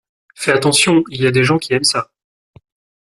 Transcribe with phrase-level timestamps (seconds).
[0.33, 2.09] Fais attention, y a des gens qui aiment ça.